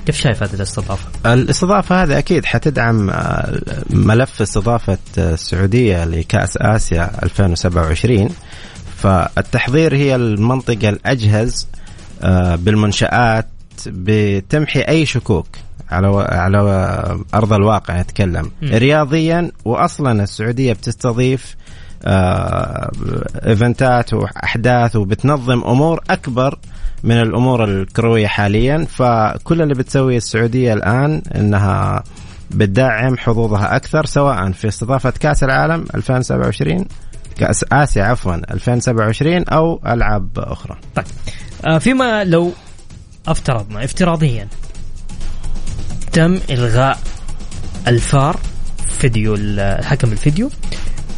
[0.07, 7.11] كيف شايف هذه الاستضافة؟ الاستضافة هذه أكيد حتدعم آه، ملف استضافة آه، السعودية لكأس آسيا
[7.23, 8.29] 2027
[9.03, 11.69] فالتحضير هي المنطقة الأجهز
[12.23, 13.47] آه، بالمنشآت
[13.87, 15.47] بتمحي أي شكوك
[15.91, 16.21] على و...
[16.21, 16.59] على
[17.35, 18.51] أرض الواقع نتكلم.
[18.63, 21.57] رياضيا وأصلا السعودية بتستضيف
[22.05, 22.91] آه،
[23.47, 26.59] إيفنتات وأحداث وبتنظم أمور أكبر
[27.05, 32.03] من الأمور الكروية حاليا فكل اللي بتسويه السعودية الآن إنها
[32.51, 36.85] بتدعم حظوظها أكثر سواء في استضافة كأس العالم 2027
[37.39, 40.77] كأس آسيا عفوا 2027 أو ألعاب أخرى.
[40.95, 41.05] طيب.
[41.65, 42.53] آه فيما لو
[43.29, 44.49] افترضنا افتراضيا
[46.13, 46.99] تم إلغاء
[47.89, 48.41] الفار
[48.99, 50.51] فيديو الحكم الفيديو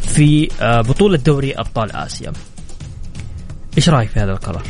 [0.01, 2.31] في آه بطولة دوري أبطال آسيا.
[3.77, 4.63] إيش رأيك في هذا القرار؟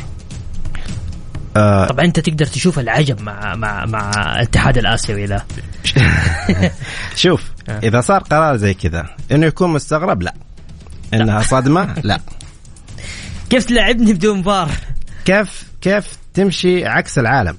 [1.56, 5.46] آه طبعا أنت تقدر تشوف العجب مع مع مع الاتحاد الآسيوي ذا
[7.16, 7.78] شوف آه.
[7.82, 10.34] إذا صار قرار زي كذا إنه يكون مستغرب لا.
[11.14, 12.20] إنها صدمة؟ لا.
[13.50, 14.70] كيف تلعبني بدون فار؟
[15.24, 17.56] كيف كيف تمشي عكس العالم؟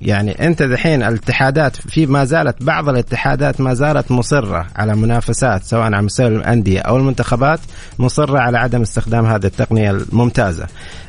[0.00, 5.82] يعني أنت دحين الاتحادات في ما زالت بعض الاتحادات ما زالت مصرة على منافسات سواء
[5.82, 7.60] على مستوى الأندية أو المنتخبات
[7.98, 10.66] مصرة على عدم استخدام هذه التقنية الممتازة.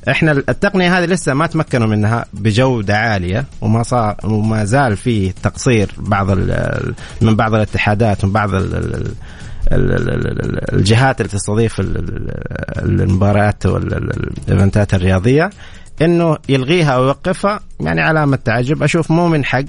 [0.09, 5.91] إحنا التقنية هذه لسه ما تمكنوا منها بجودة عالية وما صار وما زال في تقصير
[5.97, 6.31] بعض
[7.21, 9.13] من بعض الاتحادات ومن بعض ال-
[9.71, 15.49] ال- ال- ال- ال- ال- الجهات اللي تستضيف ال- ال- المباريات والايفنتات الرياضية
[16.01, 18.83] إنه يلغيها أو يوقفها يعني علامة تعجب.
[18.83, 19.63] أشوف مو من حق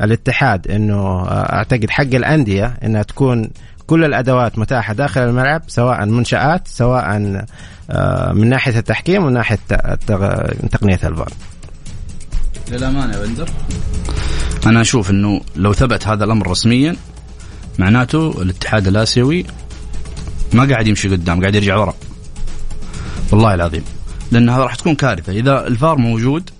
[0.00, 3.50] الاتحاد إنه أعتقد حق الأندية إنها تكون
[3.86, 7.02] كل الأدوات متاحة داخل الملعب سواء منشآت سواء
[7.90, 9.58] آه، من ناحية التحكيم ومن ناحية
[10.70, 11.28] تقنية الفار.
[12.70, 13.48] للأمانة يا بندر.
[14.66, 16.96] أنا أشوف إنه لو ثبت هذا الأمر رسميا
[17.78, 19.44] معناته الاتحاد الآسيوي
[20.52, 21.94] ما قاعد يمشي قدام قاعد يرجع ورا.
[23.32, 23.84] والله العظيم.
[24.32, 25.32] لأن هذا راح تكون كارثة.
[25.32, 26.50] إذا الفار موجود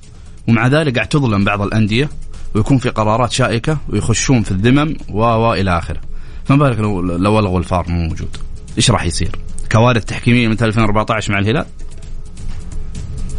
[0.49, 2.11] ومع ذلك قاعد تظلم بعض الأندية
[2.55, 6.01] ويكون في قرارات شائكة ويخشون في الذمم و إلى آخره.
[6.45, 8.37] فما بالك لو لو ألغوا الفار مو موجود.
[8.77, 9.39] إيش راح يصير؟
[9.73, 11.67] كوارث تحكيمية مثل 2014 مع الهلال؟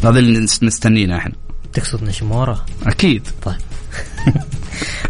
[0.03, 1.33] هذا اللي مستنينا إحنا.
[1.73, 3.27] تقصد نشمورة؟ أكيد.
[3.43, 3.55] طيب.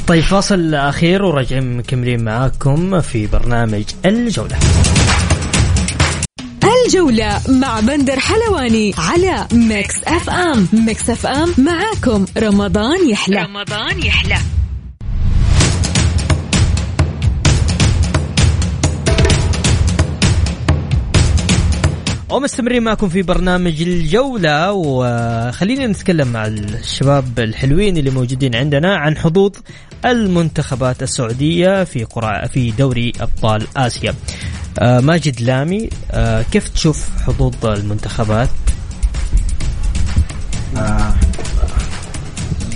[0.08, 4.58] طيب فاصل أخير وراجعين مكملين معاكم في برنامج الجولة.
[6.86, 10.68] الجولة مع بندر حلواني على Mix FM.
[10.74, 12.26] Mix FM معاكم.
[12.38, 13.42] رمضان يحلى.
[13.42, 14.38] رمضان يحلى.
[22.34, 29.52] ومستمرين معكم في برنامج الجولة وخلينا نتكلم مع الشباب الحلوين اللي موجودين عندنا عن حظوظ
[30.06, 34.14] المنتخبات السعودية في قرعة في دوري أبطال آسيا.
[34.80, 38.50] آه ماجد لامي آه كيف تشوف حظوظ المنتخبات؟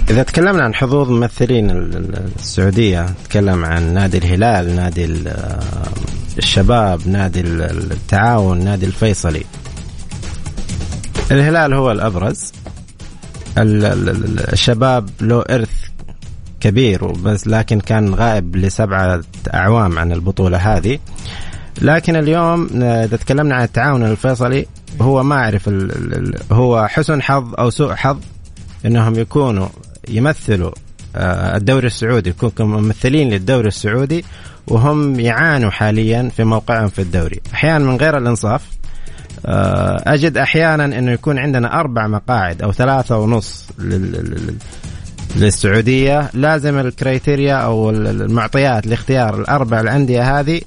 [0.10, 5.60] إذا تكلمنا عن حظوظ ممثلين ال- ال- السعودية نتكلم عن نادي الهلال نادي ال-
[6.38, 9.44] الشباب نادي ال- التعاون نادي الفيصلي.
[11.32, 12.52] الهلال هو الأبرز.
[13.58, 15.70] ال- ال- ال- الشباب له إرث
[16.60, 19.22] كبير بس لكن كان غائب لسبعة
[19.54, 21.00] أعوام عن البطولة هذه.
[21.82, 24.66] لكن اليوم آه، إذا تكلمنا عن التعاون الفيصلي
[25.02, 25.70] هو ما أعرف
[26.52, 28.18] هو حسن حظ أو سوء حظ
[28.86, 29.68] أنهم يكونوا
[30.10, 30.72] يمثلوا
[31.16, 34.26] آه، الدوري السعودي يكونوا ممثلين للدوري السعودي
[34.68, 37.42] وهم يعانوا حاليا في موقعهم في الدوري.
[37.54, 38.62] أحيانا من غير الإنصاف
[39.46, 43.68] آه، أجد أحيانا أنه يكون عندنا أربع مقاعد أو ثلاثة ونص
[45.36, 46.30] للسعودية.
[46.34, 50.62] لازم الكريتيريا أو المعطيات لاختيار الأربع الأندية هذه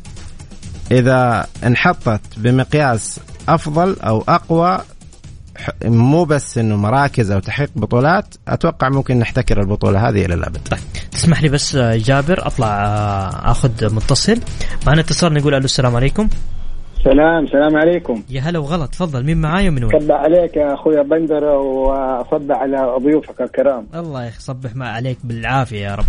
[0.91, 4.79] إذا انحطت بمقياس أفضل أو أقوى
[5.85, 10.69] مو بس إنه مراكز أو تحقيق بطولات أتوقع ممكن نحتكر البطولة هذه إلى الأبد.
[10.71, 10.81] طيب
[11.13, 14.41] تسمح لي بس جابر أطلع آه، أخذ متصل
[14.87, 16.29] معنا اتصال نقول ألو السلام عليكم.
[17.05, 21.03] سلام سلام عليكم يا هلا وغلط تفضل مين معاي ومن وين؟ صبح عليك يا أخوي
[21.05, 26.05] بندر وصبح على ضيوفك الكرام الله يصبح ما عليك بالعافية يا رب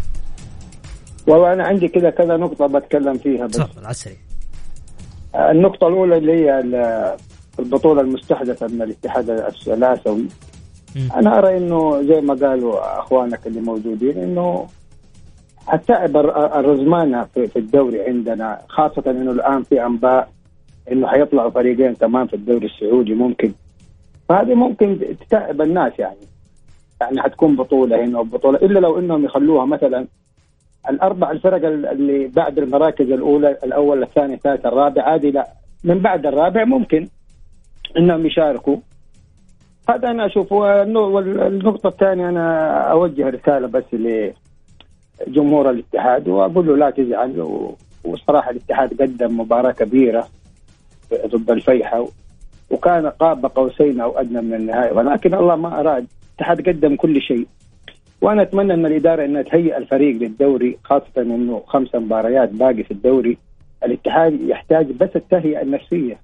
[1.28, 4.18] والله أنا عندي كذا كذا نقطة بتكلم فيها بس تفضل عسري
[5.36, 6.60] النقطة الأولى اللي هي
[7.60, 9.30] البطولة المستحدثه من الاتحاد
[9.68, 10.28] الآسيوي.
[11.16, 14.68] أنا أرى إنه زي ما قالوا أخوانك اللي موجودين إنه
[15.74, 16.18] التعب
[16.58, 20.30] الرزمانة في الدوري عندنا خاصة إنه الآن في أنباء
[20.92, 23.52] إنه حيطلعوا فريقين كمان في الدوري السعودي ممكن.
[24.30, 26.18] فهذه ممكن تتعب الناس يعني.
[27.02, 28.58] يعني حتكون بطولة هنا وبطولة.
[28.58, 30.08] إلا لو إنهم يخلوها مثلا
[30.90, 35.48] الأربع الفرق اللي بعد المراكز الأولى الأول الثاني الثالث الرابع هذه لا.
[35.84, 37.08] من بعد الرابع ممكن.
[37.98, 38.78] إنهم يشاركوا.
[39.90, 40.56] هذا أنا أشوفه.
[40.56, 43.84] والنقطة الثانية أنا أوجه رسالة بس
[45.28, 47.48] لجمهور الاتحاد وأقول له لا تزعل
[48.04, 50.28] وصراحة الاتحاد قدم مباراة كبيرة
[51.26, 52.08] ضد الفيحة
[52.70, 56.08] وكان قاب قوسين أو أدنى من النهاية ولكن الله ما أراد.
[56.30, 57.48] الاتحاد قدم كل شيء.
[58.22, 63.38] وأنا أتمنى من الإدارة أنها تهيئ الفريق للدوري خاصة أنه خمس مباريات باقي في الدوري.
[63.84, 66.20] الاتحاد يحتاج بس التهيئة النفسية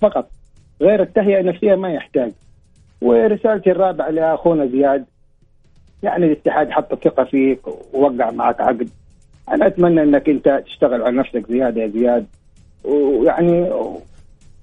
[0.00, 0.30] فقط.
[0.82, 2.32] غير التهيئة النفسية ما يحتاج.
[3.00, 5.04] ورسالتي الرابعة لأخونا زياد
[6.02, 7.60] يعني الاتحاد حط ثقة فيك
[7.92, 8.88] ووقع معك عقد.
[9.48, 12.26] أنا أتمنى أنك أنت تشتغل على نفسك زيادة يا زياد.
[12.84, 13.70] ويعني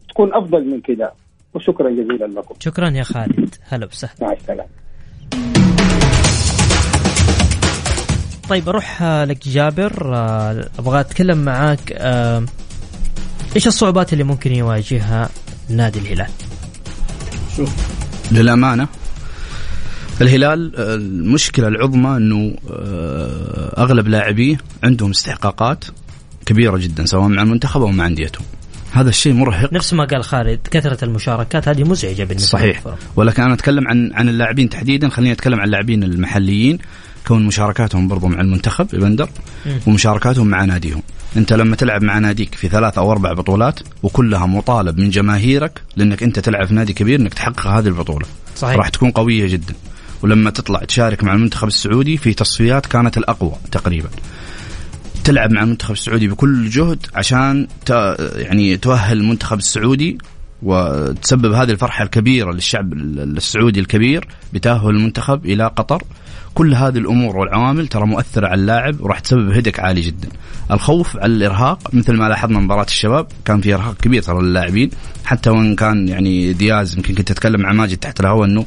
[0.10, 1.12] تكون أفضل من كذا
[1.53, 2.55] وشكرا جزيلا لكم.
[2.60, 3.55] شكرا يا خالد.
[3.69, 4.13] هلا وسهلا.
[4.21, 4.69] مع السلامة.
[8.49, 10.15] طيب أروح لك جابر.
[10.15, 11.91] آه، أبغى أتكلم معاك.
[11.91, 12.43] آه،
[13.55, 15.29] إيش الصعوبات اللي ممكن يواجهها؟
[15.69, 16.29] نادي الهلال؟
[17.58, 17.75] شوف.
[18.32, 18.88] للأمانة
[20.21, 22.55] الهلال آه، المشكلة العظمى إنه
[23.77, 25.86] أغلب لاعبيه عندهم استحقاقات
[26.45, 28.45] كبيرة جدا سواء مع المنتخب أو مع انديتهم
[28.91, 29.73] هذا الشيء مرهق.
[29.73, 32.84] نفس ما قال خالد كثرة المشاركات هذه مزعجة بالنسبة صحيح.
[33.15, 35.10] ولكن أنا أتكلم عن عن اللاعبين تحديدا.
[35.10, 36.77] خليني أتكلم عن اللاعبين المحليين.
[37.27, 39.29] كون مشاركاتهم برضو مع المنتخب بندر
[39.88, 41.01] ومشاركاتهم مع ناديهم.
[41.37, 46.23] انت لما تلعب مع ناديك في ثلاث أو أربع بطولات وكلها مطالب من جماهيرك لانك
[46.23, 48.25] انت تلعب في نادي كبير انك تحقق هذه البطولة.
[48.55, 48.75] صحيح.
[48.75, 49.73] راح تكون قوية جدا.
[50.21, 54.09] ولما تطلع تشارك مع المنتخب السعودي في تصفيات كانت الأقوى تقريبا.
[55.23, 57.67] تلعب مع المنتخب السعودي بكل جهد عشان
[58.35, 60.17] يعني تؤهل المنتخب السعودي
[60.63, 66.04] وتسبب هذه الفرحة الكبيرة للشعب السعودي الكبير بتأهل المنتخب إلى قطر.
[66.54, 70.30] كل هذه الأمور والعوامل ترى مؤثرة على اللاعب وراح تسبب هدك عالي جدا.
[70.72, 74.89] الخوف على الإرهاق مثل ما لاحظنا مباراة الشباب كان في إرهاق كبير ترى للاعبين.
[75.26, 78.65] حتى وإن كان يعني دياز يمكن كنت أتكلم مع ماجد تحت الهواء أنه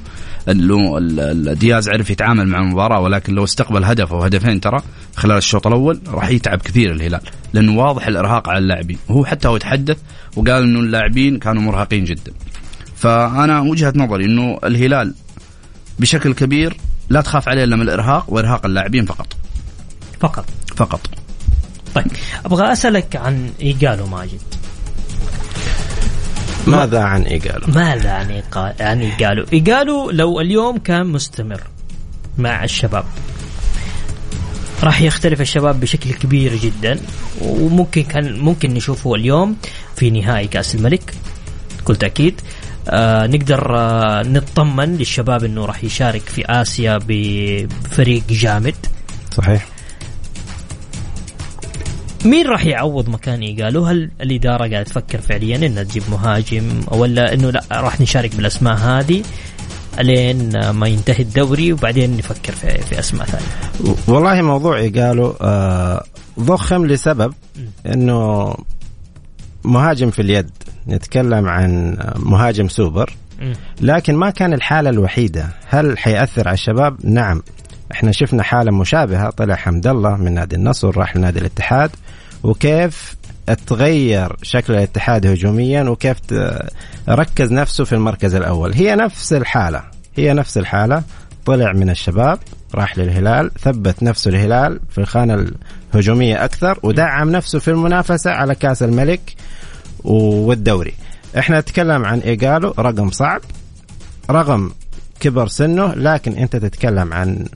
[1.54, 4.82] دياز عرف يتعامل مع المباراة ولكن لو استقبل هدف أو هدفين ترى
[5.16, 7.20] خلال الشوط الأول راح يتعب كثير الهلال
[7.52, 8.98] لأنه واضح الإرهاق على اللاعبين.
[9.08, 9.98] وهو حتى هو تحدث
[10.36, 12.32] وقال إنه اللاعبين كانوا مرهقين جدا.
[12.96, 15.14] فأنا وجهة نظري إنه الهلال
[15.98, 16.76] بشكل كبير
[17.08, 19.36] لا تخاف عليه إلا من الإرهاق وإرهاق اللاعبين فقط.
[20.20, 20.44] فقط.
[20.76, 21.00] فقط.
[21.94, 22.06] طيب
[22.44, 24.40] أبغى أسألك عن إيجالو ماجد.
[26.66, 28.42] ماذا عن إيجالو؟ ماذا عن
[28.80, 31.60] عن إيجالو؟ إيجالو لو اليوم كان مستمر
[32.38, 33.04] مع الشباب
[34.82, 37.00] راح يختلف الشباب بشكل كبير جدا
[37.40, 39.56] وممكن كان ممكن نشوفه اليوم
[39.96, 41.14] في نهائي كأس الملك
[41.78, 42.40] بكل تأكيد
[42.88, 48.74] آه نقدر آه نطمن للشباب إنه راح يشارك في آسيا بفريق جامد
[49.30, 49.71] صحيح
[52.24, 57.50] مين راح يعوض مكان قالوا هل الإدارة قاعدة تفكر فعليا إنها تجيب مهاجم ولا إنه
[57.50, 59.22] لا راح نشارك بالأسماء هذه
[60.00, 63.96] لين ما ينتهي الدوري وبعدين نفكر في, في أسماء ثانية.
[64.08, 66.04] والله موضوع قالوا آه
[66.40, 67.34] ضخم لسبب
[67.86, 68.54] إنه
[69.64, 70.50] مهاجم في اليد
[70.88, 73.12] نتكلم عن مهاجم سوبر
[73.80, 75.48] لكن ما كان الحالة الوحيدة.
[75.68, 77.42] هل حيأثر على الشباب؟ نعم.
[77.92, 79.30] إحنا شفنا حالة مشابهة.
[79.30, 81.90] طلع حمد الله من نادي النصر راح لنادي الاتحاد.
[82.42, 83.16] وكيف
[83.66, 86.18] تغير شكل الاتحاد هجوميا؟ وكيف
[87.08, 88.72] ركز نفسه في المركز الأول.
[88.72, 89.82] هي نفس الحالة.
[90.16, 91.02] هي نفس الحالة.
[91.46, 92.38] طلع من الشباب
[92.74, 95.46] راح للهلال ثبت نفسه الهلال في الخانة
[95.94, 99.20] الهجومية أكثر ودعم نفسه في المنافسة على كأس الملك
[100.04, 100.94] والدوري.
[101.38, 103.40] إحنا نتكلم عن إيجالو رقم صعب.
[104.30, 104.72] رغم
[105.22, 107.46] كبر سنه لكن أنت تتكلم عن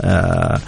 [0.00, 0.60] آه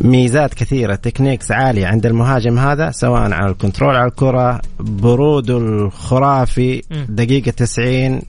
[0.00, 6.82] ميزات كثيرة techniques عالية عند المهاجم هذا سواء على ال control على الكرة بروده الخرافي
[7.08, 8.20] دقيقة 90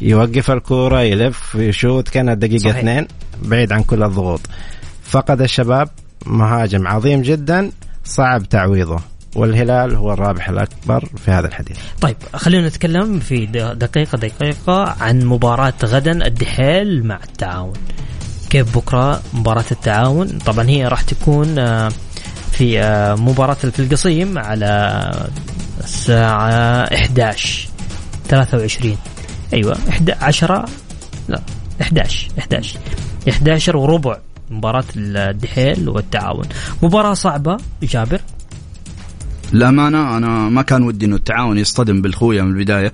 [0.00, 2.76] يوقف الكورة يلف يشوت كانت دقيقة صحيح.
[2.76, 3.06] اثنين
[3.42, 4.40] بعيد عن كل الضغوط.
[5.02, 5.88] فقد الشباب
[6.26, 7.70] مهاجم عظيم جدا
[8.04, 9.00] صعب تعويضه.
[9.34, 11.78] والهلال هو الرابح الأكبر في هذا الحديث.
[12.00, 17.72] طيب خلينا نتكلم في دقيقة دقيقة عن مباراة غدا الدحيل مع التعاون.
[18.50, 21.88] كيف بكرة مباراة التعاون؟ طبعا هي راح تكون آه،
[22.52, 25.10] في آه، مباراة في القصيم على
[25.84, 27.68] الساعة 11
[28.28, 28.96] 23
[29.52, 30.64] أيوه 11
[31.28, 31.40] لا
[31.80, 32.78] 11 11
[33.28, 34.18] 11 وربع
[34.50, 36.44] مباراة الدحيل والتعاون.
[36.82, 38.20] مباراة صعبة جابر.
[39.54, 42.92] الأمانة أنا ما كان ودي أنه التعاون يصطدم بالخوية من البداية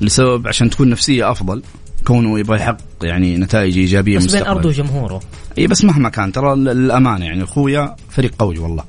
[0.00, 1.62] لسبب عشان تكون نفسية أفضل
[2.04, 5.20] كونه يبغى يحقق يعني نتائج إيجابية بس بين أرضه وجمهوره.
[5.58, 8.84] إي بس مهما كان ترى الأمانة يعني اخويا فريق قوي والله.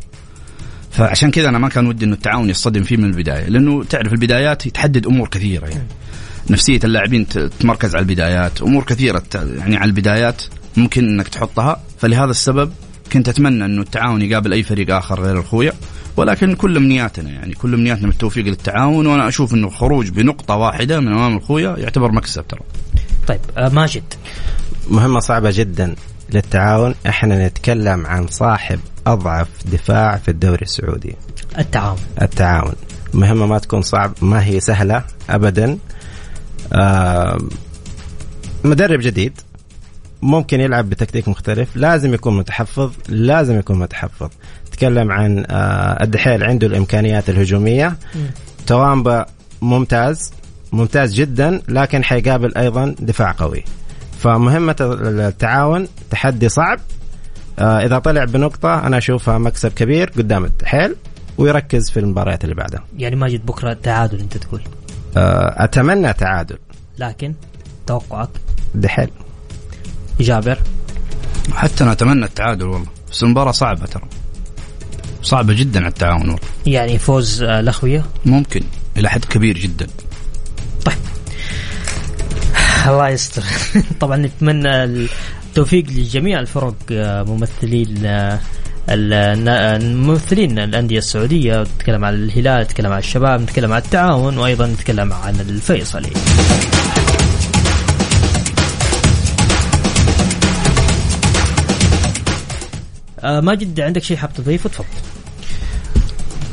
[0.91, 4.67] فعشان كذا أنا ما كان ودي إنه التعاون يصطدم فيه من البداية لأنه تعرف البدايات
[4.67, 5.87] تحدد أمور كثيرة يعني.
[6.49, 10.41] نفسية اللاعبين تتمركز على البدايات أمور كثيرة يعني على البدايات
[10.77, 11.81] ممكن إنك تحطها.
[11.99, 12.71] فلهذا السبب
[13.13, 15.73] كنت أتمنى إنه التعاون يقابل أي فريق آخر غير الخويا
[16.17, 21.07] ولكن كل امنياتنا يعني كل امنياتنا بالتوفيق للتعاون وأنا أشوف إنه خروج بنقطة واحدة من
[21.07, 22.59] أمام الخويا يعتبر مكسب ترى.
[23.27, 24.03] طيب آه ماجد
[24.89, 25.95] مهمة صعبة جدا
[26.33, 31.15] للتعاون إحنا نتكلم عن صاحب أضعف دفاع في الدوري السعودي.
[31.59, 31.97] التعاون.
[32.21, 32.75] التعاون
[33.13, 35.77] مهمة ما تكون صعب ما هي سهلة ابدا.
[36.73, 37.37] آه
[38.63, 39.33] مدرب جديد
[40.21, 44.29] ممكن يلعب بتكتيك مختلف لازم يكون متحفظ لازم يكون متحفظ
[44.77, 47.97] تكلم عن آه الدحيل عنده الإمكانيات الهجومية.
[48.67, 49.25] توامبا
[49.61, 50.31] ممتاز
[50.71, 53.63] ممتاز جدا لكن حيقابل أيضا دفاع قوي.
[54.19, 56.79] فمهمة التعاون تحدي صعب.
[57.59, 60.95] آه إذا طلع بنقطة أنا أشوفها مكسب كبير قدام الدحيل
[61.37, 62.83] ويركز في المباريات اللي بعدها.
[62.97, 64.61] يعني ماجد بكرة تعادل أنت تقول؟
[65.17, 66.57] آه أتمنى تعادل.
[66.99, 67.33] لكن
[67.87, 68.29] توقعك؟
[68.75, 69.09] دحيل.
[70.19, 70.59] جابر؟
[71.53, 74.03] حتى أنا أتمنى التعادل والله بس المباراة صعبة ترى.
[75.27, 76.21] صعبة جدا على التعاون.
[76.21, 78.61] والله يعني فوز آه، الأخوية؟ ممكن
[78.97, 79.87] إلى حد كبير جدا.
[80.85, 80.97] طيب.
[82.87, 83.43] الله يستر.
[84.01, 88.39] طبعا نتمنى التوفيق لجميع الفرق آه، ممثلين آه،
[88.89, 91.61] الممثلين الأندية السعودية.
[91.61, 96.11] نتكلم عن الهلال نتكلم عن الشباب نتكلم عن التعاون وأيضا نتكلم عن الفيصلي.
[103.19, 104.85] آه ماجد عندك شيء حاب تضيفه تفضل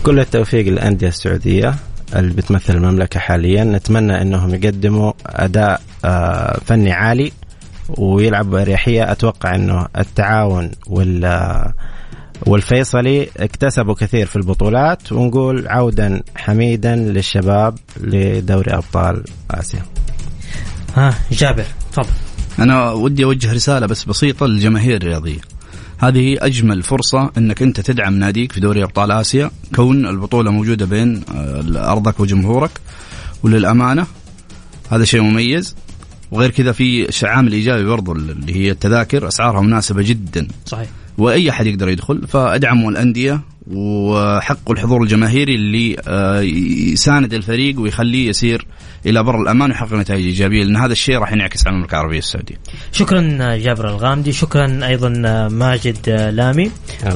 [0.02, 1.74] كل التوفيق للأندية السعودية
[2.16, 7.32] اللي بتمثل المملكة حاليا نتمنى إنهم يقدموا أداء آه فني عالي
[7.88, 11.72] ويلعبوا باريحيه أتوقع إنه التعاون وال
[12.46, 19.82] والفيصلي اكتسبوا كثير في البطولات ونقول عودا حميدا للشباب لدوري أبطال آسيا.
[20.96, 22.08] ها جابر تفضل.
[22.58, 25.40] أنا ودي أوجه رسالة بس بسيطة للجماهير الرياضية.
[26.08, 29.50] هذه أجمل فرصة إنك أنت تدعم ناديك في دوري أبطال آسيا.
[29.74, 32.70] كون البطولة موجودة بين آه، أرضك وجمهورك
[33.42, 34.06] وللأمانة
[34.90, 35.76] هذا شيء مميز.
[36.30, 40.48] وغير كذا في عامل ايجابي برضو اللي هي التذاكر أسعارها مناسبة جدا.
[40.66, 40.88] صحيح.
[41.18, 42.26] وأي أحد يقدر يدخل.
[42.28, 46.40] فأدعموا الأندية وحقوا الحضور الجماهيري اللي آه،
[46.92, 48.66] يساند الفريق ويخليه يسير
[49.06, 52.54] إلى بر الأمان ويحقق نتائج إيجابية لأن هذا الشيء راح ينعكس على المملكة العربية السعودية.
[52.92, 55.08] شكرا جابر الغامدي، شكرا أيضا
[55.48, 56.70] ماجد لامي.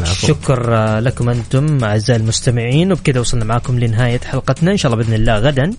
[0.04, 2.92] شكر لكم أنتم أعزائي المستمعين.
[2.92, 4.72] وبكذا وصلنا معكم لنهاية حلقتنا.
[4.72, 5.72] إن شاء الله بإذن الله غدا.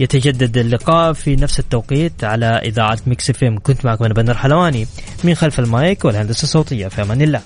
[0.00, 4.86] يتجدد اللقاء في نفس التوقيت على إذاعة Mix F كنت معكم أنا بندر حلواني
[5.24, 7.40] من خلف المايك والهندسة الصوتية في أمان الله.